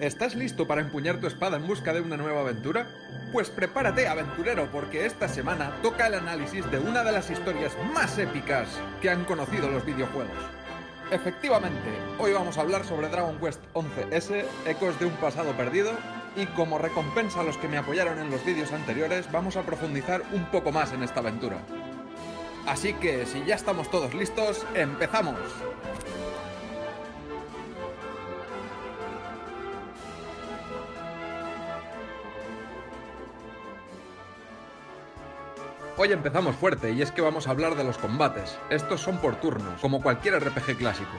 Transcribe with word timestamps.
¿Estás 0.00 0.34
listo 0.34 0.66
para 0.66 0.82
empuñar 0.82 1.20
tu 1.20 1.26
espada 1.26 1.56
en 1.56 1.66
busca 1.66 1.94
de 1.94 2.02
una 2.02 2.18
nueva 2.18 2.42
aventura? 2.42 2.86
Pues 3.32 3.48
prepárate, 3.48 4.06
aventurero, 4.06 4.68
porque 4.70 5.06
esta 5.06 5.26
semana 5.26 5.72
toca 5.80 6.06
el 6.06 6.14
análisis 6.14 6.70
de 6.70 6.78
una 6.78 7.02
de 7.02 7.12
las 7.12 7.30
historias 7.30 7.72
más 7.94 8.18
épicas 8.18 8.68
que 9.00 9.08
han 9.08 9.24
conocido 9.24 9.70
los 9.70 9.86
videojuegos. 9.86 10.36
Efectivamente, 11.10 11.88
hoy 12.18 12.34
vamos 12.34 12.58
a 12.58 12.60
hablar 12.60 12.84
sobre 12.84 13.08
Dragon 13.08 13.38
Quest 13.38 13.62
11S, 13.72 14.44
Ecos 14.66 15.00
de 15.00 15.06
un 15.06 15.14
pasado 15.14 15.56
perdido, 15.56 15.92
y 16.36 16.44
como 16.44 16.76
recompensa 16.76 17.40
a 17.40 17.44
los 17.44 17.56
que 17.56 17.68
me 17.68 17.78
apoyaron 17.78 18.18
en 18.18 18.30
los 18.30 18.44
vídeos 18.44 18.72
anteriores, 18.72 19.32
vamos 19.32 19.56
a 19.56 19.62
profundizar 19.62 20.22
un 20.34 20.44
poco 20.50 20.72
más 20.72 20.92
en 20.92 21.04
esta 21.04 21.20
aventura. 21.20 21.56
Así 22.66 22.92
que 22.92 23.24
si 23.24 23.42
ya 23.46 23.54
estamos 23.54 23.90
todos 23.90 24.12
listos, 24.12 24.66
empezamos. 24.74 25.38
Hoy 35.98 36.12
empezamos 36.12 36.54
fuerte 36.56 36.92
y 36.92 37.00
es 37.00 37.10
que 37.10 37.22
vamos 37.22 37.48
a 37.48 37.52
hablar 37.52 37.74
de 37.74 37.82
los 37.82 37.96
combates. 37.96 38.58
Estos 38.68 39.00
son 39.00 39.16
por 39.16 39.36
turnos, 39.36 39.80
como 39.80 40.02
cualquier 40.02 40.38
RPG 40.38 40.76
clásico. 40.76 41.12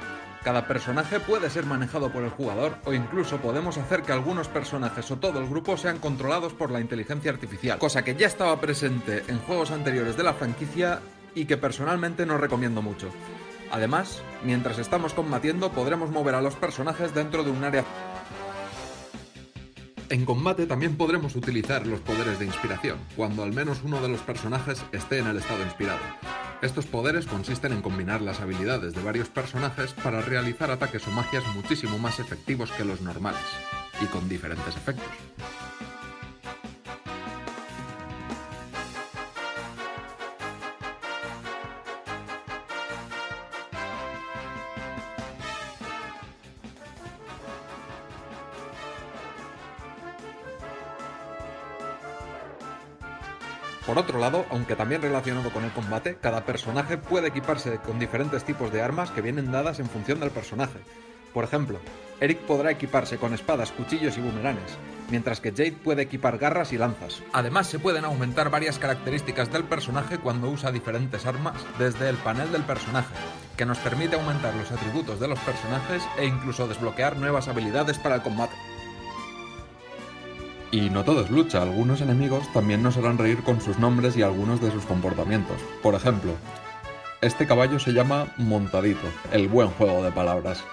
Cada 0.43 0.67
personaje 0.67 1.19
puede 1.19 1.49
ser 1.49 1.65
manejado 1.65 2.11
por 2.11 2.23
el 2.23 2.29
jugador 2.29 2.77
o 2.85 2.93
incluso 2.93 3.37
podemos 3.37 3.79
hacer 3.79 4.03
que 4.03 4.11
algunos 4.11 4.47
personajes 4.49 5.09
o 5.09 5.17
todo 5.17 5.39
el 5.39 5.49
grupo 5.49 5.77
sean 5.77 5.97
controlados 5.97 6.53
por 6.53 6.69
la 6.69 6.79
inteligencia 6.79 7.31
artificial, 7.31 7.79
cosa 7.79 8.03
que 8.03 8.13
ya 8.13 8.27
estaba 8.27 8.61
presente 8.61 9.23
en 9.27 9.39
juegos 9.39 9.71
anteriores 9.71 10.15
de 10.15 10.23
la 10.23 10.35
franquicia 10.35 10.99
y 11.33 11.45
que 11.45 11.57
personalmente 11.57 12.27
no 12.27 12.37
recomiendo 12.37 12.83
mucho. 12.83 13.09
Además, 13.71 14.21
mientras 14.43 14.77
estamos 14.77 15.15
combatiendo 15.15 15.71
podremos 15.71 16.11
mover 16.11 16.35
a 16.35 16.41
los 16.41 16.55
personajes 16.55 17.15
dentro 17.15 17.43
de 17.43 17.49
un 17.49 17.63
área 17.63 17.83
en 20.09 20.25
combate 20.25 20.65
también 20.65 20.95
podremos 20.95 21.35
utilizar 21.35 21.85
los 21.85 21.99
poderes 21.99 22.39
de 22.39 22.45
inspiración, 22.45 22.97
cuando 23.15 23.43
al 23.43 23.53
menos 23.53 23.81
uno 23.83 24.01
de 24.01 24.09
los 24.09 24.21
personajes 24.21 24.83
esté 24.91 25.19
en 25.19 25.27
el 25.27 25.37
estado 25.37 25.63
inspirado. 25.63 25.99
Estos 26.61 26.85
poderes 26.85 27.25
consisten 27.25 27.73
en 27.73 27.81
combinar 27.81 28.21
las 28.21 28.39
habilidades 28.39 28.93
de 28.93 29.03
varios 29.03 29.29
personajes 29.29 29.93
para 29.93 30.21
realizar 30.21 30.71
ataques 30.71 31.07
o 31.07 31.11
magias 31.11 31.43
muchísimo 31.55 31.99
más 31.99 32.19
efectivos 32.19 32.71
que 32.71 32.85
los 32.85 33.01
normales, 33.01 33.41
y 34.01 34.05
con 34.05 34.27
diferentes 34.27 34.75
efectos. 34.75 35.07
Por 53.87 53.97
otro 53.97 54.19
lado, 54.19 54.45
aunque 54.49 54.75
también 54.75 55.01
relacionado 55.01 55.49
con 55.49 55.63
el 55.63 55.71
combate, 55.71 56.17
cada 56.21 56.43
personaje 56.43 56.97
puede 56.97 57.29
equiparse 57.29 57.77
con 57.77 57.99
diferentes 57.99 58.43
tipos 58.43 58.71
de 58.73 58.81
armas 58.81 59.11
que 59.11 59.21
vienen 59.21 59.49
dadas 59.49 59.79
en 59.79 59.89
función 59.89 60.19
del 60.19 60.29
personaje. 60.29 60.79
Por 61.33 61.45
ejemplo, 61.45 61.79
Eric 62.19 62.39
podrá 62.39 62.71
equiparse 62.71 63.17
con 63.17 63.33
espadas, 63.33 63.71
cuchillos 63.71 64.17
y 64.17 64.21
boomerangs, 64.21 64.77
mientras 65.09 65.39
que 65.39 65.51
Jade 65.51 65.71
puede 65.71 66.01
equipar 66.01 66.37
garras 66.37 66.73
y 66.73 66.77
lanzas. 66.77 67.23
Además, 67.31 67.67
se 67.67 67.79
pueden 67.79 68.03
aumentar 68.03 68.49
varias 68.49 68.77
características 68.77 69.53
del 69.53 69.63
personaje 69.63 70.17
cuando 70.17 70.49
usa 70.49 70.73
diferentes 70.73 71.25
armas 71.25 71.55
desde 71.79 72.09
el 72.09 72.17
panel 72.17 72.51
del 72.51 72.63
personaje, 72.63 73.15
que 73.55 73.65
nos 73.65 73.77
permite 73.77 74.17
aumentar 74.17 74.53
los 74.55 74.69
atributos 74.69 75.21
de 75.21 75.29
los 75.29 75.39
personajes 75.39 76.03
e 76.17 76.25
incluso 76.25 76.67
desbloquear 76.67 77.15
nuevas 77.15 77.47
habilidades 77.47 77.97
para 77.99 78.15
el 78.15 78.21
combate. 78.21 78.55
Y 80.71 80.89
no 80.89 81.05
todo 81.05 81.21
es 81.21 81.31
lucha, 81.31 81.61
algunos 81.61 82.01
enemigos 82.01 82.51
también 82.51 82.83
nos 82.83 82.97
harán 82.97 83.17
reír 83.17 83.41
con 83.43 83.61
sus 83.61 83.79
nombres 83.79 84.17
y 84.17 84.21
algunos 84.21 84.61
de 84.61 84.71
sus 84.71 84.85
comportamientos. 84.85 85.61
Por 85.81 85.95
ejemplo, 85.95 86.33
este 87.21 87.47
caballo 87.47 87.79
se 87.79 87.93
llama 87.93 88.27
Montadito, 88.37 89.07
el 89.31 89.47
buen 89.47 89.69
juego 89.69 90.03
de 90.03 90.11
palabras. 90.11 90.63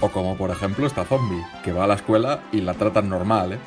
O 0.00 0.10
como 0.10 0.36
por 0.36 0.50
ejemplo 0.50 0.86
esta 0.86 1.04
zombie, 1.04 1.44
que 1.64 1.72
va 1.72 1.84
a 1.84 1.86
la 1.86 1.94
escuela 1.94 2.42
y 2.52 2.60
la 2.60 2.74
tratan 2.74 3.08
normal, 3.08 3.54
¿eh? 3.54 3.58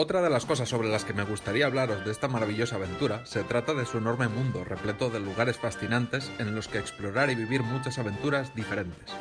Otra 0.00 0.22
de 0.22 0.30
las 0.30 0.46
cosas 0.46 0.68
sobre 0.68 0.88
las 0.88 1.04
que 1.04 1.12
me 1.12 1.24
gustaría 1.24 1.66
hablaros 1.66 2.04
de 2.04 2.12
esta 2.12 2.28
maravillosa 2.28 2.76
aventura 2.76 3.26
se 3.26 3.42
trata 3.42 3.74
de 3.74 3.84
su 3.84 3.98
enorme 3.98 4.28
mundo 4.28 4.62
repleto 4.62 5.10
de 5.10 5.18
lugares 5.18 5.56
fascinantes 5.56 6.30
en 6.38 6.54
los 6.54 6.68
que 6.68 6.78
explorar 6.78 7.30
y 7.30 7.34
vivir 7.34 7.64
muchas 7.64 7.98
aventuras 7.98 8.54
diferentes. 8.54 9.12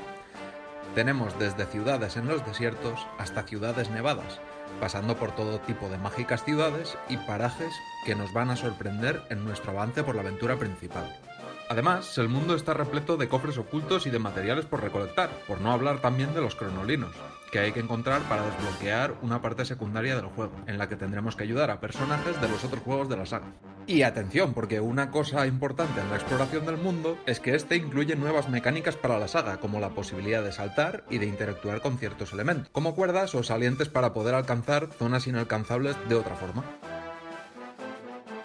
Tenemos 0.97 1.38
desde 1.38 1.68
ciudades 1.68 2.18
en 2.18 2.28
los 2.28 2.44
desiertos 2.44 3.06
hasta 3.19 3.44
ciudades 3.44 3.91
nevadas, 3.91 4.41
pasando 4.81 5.16
por 5.16 5.35
todo 5.35 5.59
tipo 5.59 5.90
de 5.90 6.00
mágicas 6.00 6.44
ciudades 6.44 6.97
y 7.08 7.18
parajes 7.18 7.72
que 8.03 8.16
nos 8.16 8.34
van 8.34 8.50
a 8.50 8.56
sorprender 8.56 9.22
en 9.30 9.46
nuestro 9.46 9.74
avance 9.74 10.03
por 10.03 10.16
la 10.16 10.22
aventura 10.22 10.57
principal. 10.57 11.16
Además, 11.69 12.17
el 12.17 12.29
mundo 12.29 12.55
está 12.55 12.73
repleto 12.73 13.17
de 13.17 13.28
cofres 13.28 13.57
ocultos 13.57 14.07
y 14.07 14.09
de 14.09 14.19
materiales 14.19 14.66
por 14.66 14.81
recolectar, 14.81 15.29
por 15.47 15.59
no 15.59 15.72
hablar 15.72 16.00
también 16.00 16.33
de 16.33 16.39
los 16.39 16.55
cronolinos, 16.55 17.11
que 17.51 17.59
hay 17.59 17.73
que 17.73 17.81
encontrar 17.81 18.22
para 18.23 18.45
desbloquear 18.45 19.16
una 19.22 19.41
parte 19.41 19.66
secundaria 19.66 20.16
del 20.16 20.27
juego, 20.27 20.53
en 20.66 20.77
la 20.77 20.88
que 20.88 20.95
tendremos 20.95 21.35
que 21.35 21.44
ayudar 21.44 21.69
a 21.69 21.81
personajes 21.81 22.39
de 22.39 22.47
los 22.47 22.63
otros 22.63 22.83
juegos 22.83 23.09
de 23.09 23.17
la 23.17 23.25
saga. 23.25 23.51
Y 23.85 24.03
atención, 24.03 24.53
porque 24.53 24.79
una 24.79 25.11
cosa 25.11 25.45
importante 25.45 26.00
en 26.00 26.09
la 26.09 26.16
exploración 26.16 26.66
del 26.66 26.77
mundo 26.77 27.17
es 27.25 27.39
que 27.41 27.56
este 27.56 27.75
incluye 27.75 28.16
nuevas 28.16 28.50
mecánicas 28.50 28.95
para 28.95 29.19
la 29.19 29.27
saga, 29.27 29.59
como 29.59 29.79
la 29.79 29.89
posibilidad 29.89 30.44
de 30.44 30.53
saltar 30.53 31.03
y 31.09 31.17
de 31.17 31.25
interactuar 31.25 31.81
con 31.81 31.97
ciertos 31.97 32.31
elementos, 32.31 32.69
como 32.72 32.95
cuerdas 32.95 33.35
o 33.35 33.44
salientes 33.44 33.89
para 33.89 34.13
poder 34.13 34.35
alcanzar 34.35 34.89
zonas 34.97 35.27
inalcanzables 35.27 35.97
de 36.07 36.16
otra 36.16 36.35
forma. 36.35 36.63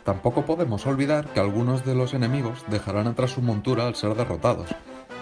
Tampoco 0.04 0.44
podemos 0.44 0.86
olvidar 0.86 1.26
que 1.28 1.40
algunos 1.40 1.84
de 1.84 1.94
los 1.94 2.12
enemigos 2.12 2.64
dejarán 2.68 3.06
atrás 3.06 3.32
su 3.32 3.42
montura 3.42 3.86
al 3.86 3.94
ser 3.94 4.14
derrotados, 4.14 4.68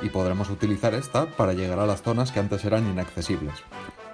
y 0.03 0.09
podremos 0.09 0.49
utilizar 0.49 0.95
esta 0.95 1.27
para 1.27 1.53
llegar 1.53 1.79
a 1.79 1.87
las 1.87 2.03
zonas 2.03 2.33
que 2.33 2.41
antes 2.41 2.65
eran 2.65 2.91
inaccesibles. 2.91 3.55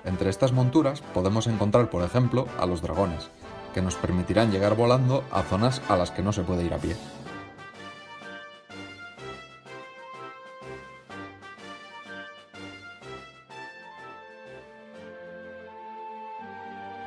Entre 0.05 0.31
estas 0.31 0.53
monturas 0.53 1.03
podemos 1.15 1.47
encontrar, 1.47 1.91
por 1.91 2.03
ejemplo, 2.03 2.47
a 2.59 2.67
los 2.67 2.83
dragones, 2.83 3.31
que 3.75 3.83
nos 3.83 3.95
permitirán 3.95 4.51
llegar 4.51 4.77
volando 4.77 5.23
a 5.31 5.43
zonas 5.43 5.83
a 5.89 5.97
las 5.97 6.11
que 6.11 6.23
no 6.23 6.33
se 6.33 6.43
puede 6.43 6.65
ir 6.65 6.75
a 6.75 6.79
pie. 6.79 6.97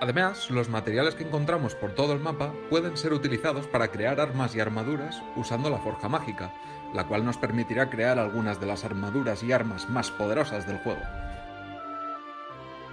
Además, 0.01 0.49
los 0.49 0.69
materiales 0.69 1.15
que 1.15 1.23
encontramos 1.23 1.75
por 1.75 1.91
todo 1.91 2.13
el 2.13 2.19
mapa 2.19 2.53
pueden 2.69 2.95
ser 2.95 3.11
utilizados 3.11 3.67
para 3.67 3.89
crear 3.89 4.21
armas 4.21 4.55
y 4.55 4.61
armaduras 4.61 5.21
usando 5.35 5.69
la 5.69 5.79
forja 5.79 6.07
mágica, 6.07 6.53
la 6.93 7.05
cual 7.05 7.25
nos 7.25 7.37
permitirá 7.37 7.89
crear 7.89 8.17
algunas 8.17 8.61
de 8.61 8.65
las 8.65 8.85
armaduras 8.85 9.43
y 9.43 9.51
armas 9.51 9.89
más 9.89 10.09
poderosas 10.09 10.65
del 10.65 10.77
juego. 10.77 11.01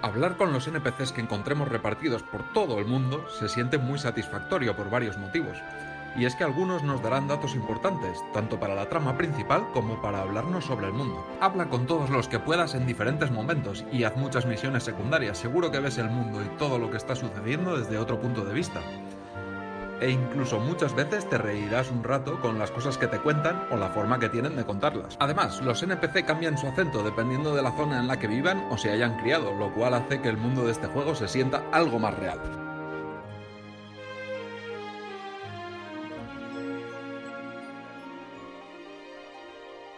Hablar 0.01 0.35
con 0.35 0.51
los 0.51 0.67
NPCs 0.67 1.13
que 1.13 1.21
encontremos 1.21 1.69
repartidos 1.69 2.23
por 2.23 2.53
todo 2.53 2.77
el 2.79 2.85
mundo 2.85 3.25
se 3.39 3.47
siente 3.47 3.77
muy 3.77 3.97
satisfactorio 3.97 4.75
por 4.75 4.89
varios 4.89 5.17
motivos, 5.17 5.57
y 6.15 6.25
es 6.25 6.35
que 6.35 6.43
algunos 6.43 6.83
nos 6.83 7.01
darán 7.01 7.27
datos 7.27 7.55
importantes, 7.55 8.23
tanto 8.33 8.59
para 8.59 8.75
la 8.75 8.89
trama 8.89 9.17
principal 9.17 9.67
como 9.73 10.01
para 10.01 10.21
hablarnos 10.21 10.65
sobre 10.65 10.87
el 10.87 10.93
mundo. 10.93 11.25
Habla 11.41 11.69
con 11.69 11.85
todos 11.85 12.09
los 12.09 12.27
que 12.27 12.39
puedas 12.39 12.75
en 12.75 12.87
diferentes 12.87 13.31
momentos 13.31 13.85
y 13.91 14.03
haz 14.03 14.15
muchas 14.15 14.45
misiones 14.45 14.83
secundarias, 14.83 15.37
seguro 15.37 15.71
que 15.71 15.79
ves 15.79 15.97
el 15.97 16.09
mundo 16.09 16.41
y 16.43 16.57
todo 16.57 16.79
lo 16.79 16.89
que 16.89 16.97
está 16.97 17.15
sucediendo 17.15 17.77
desde 17.77 17.97
otro 17.97 18.19
punto 18.19 18.45
de 18.45 18.53
vista. 18.53 18.81
E 19.99 20.11
incluso 20.11 20.59
muchas 20.59 20.93
veces 20.93 21.27
te 21.27 21.37
reirás 21.37 21.89
un 21.89 22.03
rato 22.03 22.39
con 22.39 22.59
las 22.59 22.69
cosas 22.69 22.97
que 22.97 23.07
te 23.07 23.19
cuentan 23.19 23.67
o 23.71 23.77
la 23.77 23.89
forma 23.89 24.19
que 24.19 24.29
tienen 24.29 24.55
de 24.55 24.65
contarlas. 24.65 25.17
Además, 25.19 25.61
los 25.61 25.81
NPC 25.81 26.23
cambian 26.25 26.57
su 26.57 26.67
acento 26.67 27.03
dependiendo 27.03 27.55
de 27.55 27.63
la 27.63 27.71
zona 27.71 27.99
en 27.99 28.07
la 28.07 28.19
que 28.19 28.27
vivan 28.27 28.67
o 28.69 28.77
se 28.77 28.91
hayan 28.91 29.17
criado, 29.17 29.53
lo 29.53 29.73
cual 29.73 29.95
hace 29.95 30.21
que 30.21 30.29
el 30.29 30.37
mundo 30.37 30.65
de 30.65 30.71
este 30.71 30.87
juego 30.87 31.15
se 31.15 31.27
sienta 31.27 31.63
algo 31.71 31.97
más 31.97 32.13
real. 32.13 32.66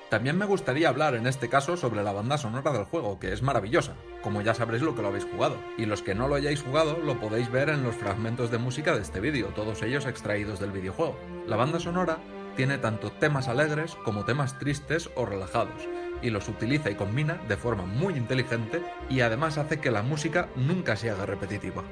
También 0.10 0.40
me 0.40 0.46
gustaría 0.46 0.90
hablar 0.90 1.14
en 1.14 1.28
este 1.28 1.50
caso 1.50 1.78
sobre 1.78 2.02
la 2.02 2.12
banda 2.12 2.40
sonora 2.40 2.72
del 2.72 2.86
juego, 2.86 3.20
que 3.20 3.32
es 3.32 3.44
maravillosa, 3.44 3.94
como 4.24 4.42
ya 4.42 4.56
sabréis 4.56 4.82
lo 4.82 4.96
que 4.96 5.04
lo 5.04 5.10
habéis 5.10 5.26
jugado. 5.26 5.58
Y 5.78 5.86
los 5.86 6.02
que 6.02 6.16
no 6.16 6.28
lo 6.28 6.34
hayáis 6.34 6.64
jugado 6.64 6.98
lo 6.98 7.20
podéis 7.20 7.52
ver 7.52 7.70
en 7.70 7.84
los 7.84 7.96
fragmentos 7.96 8.50
de 8.50 8.58
música 8.58 8.96
de 8.96 9.04
este 9.04 9.20
vídeo, 9.20 9.50
todos 9.50 9.84
ellos 9.84 10.08
extraídos 10.08 10.60
del 10.60 10.72
videojuego. 10.72 11.16
La 11.46 11.58
banda 11.58 11.80
sonora 11.80 12.18
tiene 12.56 12.80
tanto 12.80 13.12
temas 13.12 13.48
alegres 13.48 13.96
como 14.04 14.26
temas 14.26 14.58
tristes 14.58 15.12
o 15.16 15.28
relajados, 15.28 15.88
y 16.24 16.32
los 16.32 16.50
utiliza 16.50 16.90
y 16.90 16.96
combina 16.96 17.36
de 17.48 17.58
forma 17.58 17.86
muy 17.86 18.16
inteligente 18.16 18.82
y 19.10 19.22
además 19.22 19.60
hace 19.60 19.80
que 19.80 19.92
la 19.92 20.02
música 20.02 20.50
nunca 20.56 20.96
se 20.96 21.12
haga 21.12 21.28
repetitiva. 21.28 21.84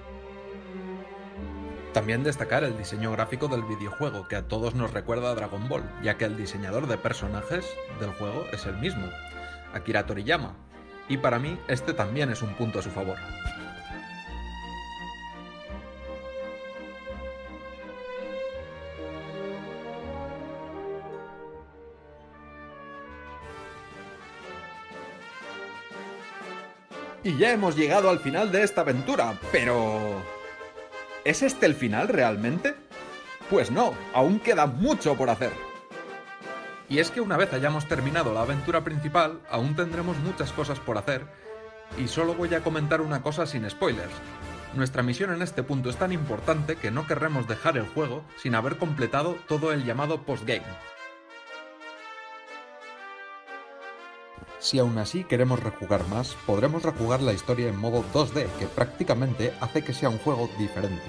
También 1.93 2.23
destacar 2.23 2.63
el 2.63 2.77
diseño 2.77 3.11
gráfico 3.11 3.47
del 3.47 3.63
videojuego, 3.63 4.27
que 4.27 4.35
a 4.35 4.47
todos 4.47 4.75
nos 4.75 4.91
recuerda 4.91 5.31
a 5.31 5.35
Dragon 5.35 5.67
Ball, 5.67 5.83
ya 6.03 6.17
que 6.17 6.25
el 6.25 6.37
diseñador 6.37 6.87
de 6.87 6.97
personajes 6.97 7.65
del 7.99 8.11
juego 8.11 8.45
es 8.51 8.65
el 8.65 8.77
mismo, 8.77 9.07
Akira 9.73 10.05
Toriyama, 10.05 10.53
y 11.09 11.17
para 11.17 11.39
mí 11.39 11.57
este 11.67 11.93
también 11.93 12.29
es 12.29 12.41
un 12.41 12.53
punto 12.53 12.79
a 12.79 12.83
su 12.83 12.91
favor. 12.91 13.17
Y 27.23 27.37
ya 27.37 27.51
hemos 27.51 27.75
llegado 27.75 28.09
al 28.09 28.19
final 28.19 28.51
de 28.51 28.63
esta 28.63 28.81
aventura, 28.81 29.33
pero... 29.51 30.36
¿Es 31.27 31.41
este 31.41 31.65
el 31.65 31.75
final 31.75 32.07
realmente? 32.07 32.73
Pues 33.49 33.69
no, 33.69 33.93
aún 34.13 34.39
queda 34.39 34.65
mucho 34.65 35.15
por 35.15 35.29
hacer. 35.29 35.51
Y 36.87 36.99
es 36.99 37.11
que 37.11 37.19
una 37.19 37.35
vez 37.35 37.51
hayamos 37.51 37.85
terminado 37.85 38.33
la 38.33 38.43
aventura 38.43 38.85
principal, 38.85 39.41
aún 39.51 39.75
tendremos 39.75 40.15
muchas 40.19 40.53
cosas 40.53 40.79
por 40.79 40.97
hacer, 40.97 41.25
y 41.97 42.07
solo 42.07 42.33
voy 42.33 42.55
a 42.55 42.63
comentar 42.63 43.01
una 43.01 43.21
cosa 43.23 43.45
sin 43.45 43.69
spoilers. 43.69 44.13
Nuestra 44.73 45.03
misión 45.03 45.33
en 45.33 45.41
este 45.41 45.63
punto 45.63 45.89
es 45.89 45.97
tan 45.97 46.13
importante 46.13 46.77
que 46.77 46.91
no 46.91 47.05
querremos 47.05 47.45
dejar 47.45 47.75
el 47.75 47.89
juego 47.89 48.23
sin 48.37 48.55
haber 48.55 48.77
completado 48.77 49.35
todo 49.49 49.73
el 49.73 49.83
llamado 49.83 50.21
postgame. 50.21 50.63
Si 54.59 54.79
aún 54.79 54.97
así 54.97 55.23
queremos 55.23 55.61
rejugar 55.61 56.07
más, 56.07 56.35
podremos 56.45 56.81
rejugar 56.81 57.21
la 57.21 57.33
historia 57.33 57.69
en 57.69 57.77
modo 57.77 58.03
2D, 58.13 58.47
que 58.59 58.65
prácticamente 58.65 59.53
hace 59.61 59.83
que 59.83 59.93
sea 59.93 60.09
un 60.09 60.17
juego 60.17 60.49
diferente, 60.57 61.03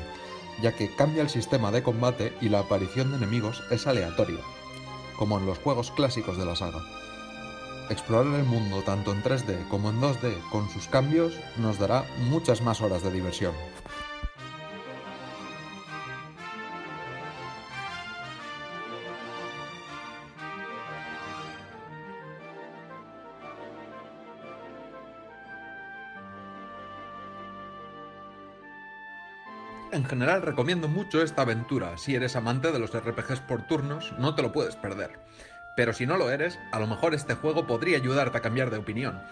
ya 0.62 0.72
que 0.72 0.94
cambia 0.94 1.22
el 1.22 1.30
sistema 1.30 1.70
de 1.70 1.82
combate 1.82 2.36
y 2.40 2.50
la 2.50 2.60
aparición 2.60 3.10
de 3.10 3.16
enemigos 3.16 3.62
es 3.70 3.86
aleatoria, 3.86 4.40
como 5.16 5.38
en 5.38 5.46
los 5.46 5.58
juegos 5.58 5.90
clásicos 5.90 6.36
de 6.36 6.44
la 6.44 6.56
saga. 6.56 6.82
Explorar 7.88 8.34
el 8.34 8.44
mundo 8.44 8.82
tanto 8.82 9.12
en 9.12 9.22
3D 9.22 9.66
como 9.68 9.88
en 9.88 10.00
2D 10.00 10.38
con 10.50 10.68
sus 10.68 10.86
cambios 10.88 11.32
nos 11.56 11.78
dará 11.78 12.04
muchas 12.28 12.60
más 12.60 12.82
horas 12.82 13.02
de 13.02 13.10
diversión. 13.10 13.54
En 29.90 30.04
general 30.04 30.42
recomiendo 30.42 30.86
mucho 30.86 31.22
esta 31.22 31.42
aventura, 31.42 31.96
si 31.96 32.14
eres 32.14 32.36
amante 32.36 32.72
de 32.72 32.78
los 32.78 32.92
RPGs 32.92 33.40
por 33.40 33.66
turnos, 33.66 34.12
no 34.18 34.34
te 34.34 34.42
lo 34.42 34.52
puedes 34.52 34.76
perder. 34.76 35.18
Pero 35.76 35.94
si 35.94 36.06
no 36.06 36.18
lo 36.18 36.30
eres, 36.30 36.58
a 36.72 36.78
lo 36.78 36.86
mejor 36.86 37.14
este 37.14 37.34
juego 37.34 37.66
podría 37.66 37.96
ayudarte 37.96 38.36
a 38.36 38.42
cambiar 38.42 38.70
de 38.70 38.76
opinión, 38.76 39.22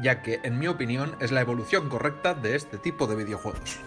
ya 0.00 0.22
que 0.22 0.40
en 0.44 0.58
mi 0.58 0.66
opinión 0.66 1.14
es 1.20 1.30
la 1.30 1.42
evolución 1.42 1.90
correcta 1.90 2.32
de 2.32 2.56
este 2.56 2.78
tipo 2.78 3.06
de 3.06 3.16
videojuegos. 3.16 3.80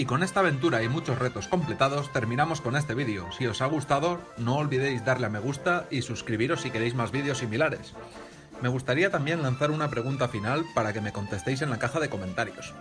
Y 0.00 0.06
con 0.06 0.22
esta 0.22 0.40
aventura 0.40 0.82
y 0.82 0.88
muchos 0.88 1.18
retos 1.18 1.46
completados 1.46 2.10
terminamos 2.10 2.62
con 2.62 2.74
este 2.74 2.94
vídeo. 2.94 3.30
Si 3.32 3.46
os 3.46 3.60
ha 3.60 3.66
gustado, 3.66 4.18
no 4.38 4.56
olvidéis 4.56 5.04
darle 5.04 5.26
a 5.26 5.28
me 5.28 5.40
gusta 5.40 5.88
y 5.90 6.00
suscribiros 6.00 6.62
si 6.62 6.70
queréis 6.70 6.94
más 6.94 7.12
vídeos 7.12 7.36
similares. 7.36 7.92
Me 8.62 8.70
gustaría 8.70 9.10
también 9.10 9.42
lanzar 9.42 9.70
una 9.70 9.90
pregunta 9.90 10.28
final 10.28 10.64
para 10.74 10.94
que 10.94 11.02
me 11.02 11.12
contestéis 11.12 11.60
en 11.60 11.68
la 11.68 11.78
caja 11.78 12.00
de 12.00 12.08
comentarios. 12.08 12.72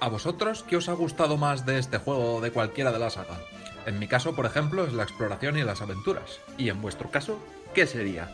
¿A 0.00 0.08
vosotros 0.08 0.64
qué 0.66 0.78
os 0.78 0.88
ha 0.88 0.94
gustado 0.94 1.36
más 1.36 1.66
de 1.66 1.78
este 1.78 1.98
juego 1.98 2.36
o 2.36 2.40
de 2.40 2.50
cualquiera 2.50 2.92
de 2.92 2.98
la 2.98 3.10
saga? 3.10 3.38
En 3.84 3.98
mi 3.98 4.08
caso, 4.08 4.34
por 4.34 4.46
ejemplo, 4.46 4.86
es 4.86 4.94
la 4.94 5.02
exploración 5.02 5.58
y 5.58 5.64
las 5.64 5.82
aventuras. 5.82 6.40
¿Y 6.56 6.70
en 6.70 6.80
vuestro 6.80 7.10
caso, 7.10 7.40
qué 7.74 7.86
sería? 7.86 8.32